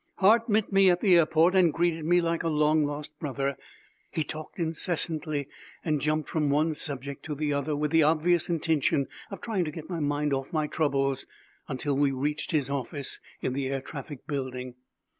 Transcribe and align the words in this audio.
Hart 0.15 0.49
met 0.49 0.71
me 0.71 0.89
at 0.89 1.01
the 1.01 1.15
airport 1.15 1.53
and 1.53 1.71
greeted 1.71 2.05
me 2.05 2.21
like 2.21 2.41
a 2.41 2.47
long 2.49 2.87
lost 2.87 3.19
brother. 3.19 3.55
He 4.09 4.23
talked 4.23 4.57
incessantly 4.57 5.47
and 5.85 6.01
jumped 6.01 6.27
from 6.27 6.49
one 6.49 6.73
subject 6.73 7.21
to 7.25 7.35
the 7.35 7.53
other 7.53 7.75
with 7.75 7.91
the 7.91 8.01
obvious 8.01 8.49
intention 8.49 9.07
of 9.29 9.41
trying 9.41 9.63
to 9.65 9.71
get 9.71 9.91
my 9.91 9.99
mind 9.99 10.33
off 10.33 10.51
my 10.51 10.65
troubles 10.65 11.27
until 11.67 11.95
we 11.95 12.09
reached 12.09 12.49
his 12.49 12.67
office 12.67 13.19
in 13.41 13.53
the 13.53 13.67
Air 13.67 13.79
Traffic 13.81 14.25
building. 14.25 14.73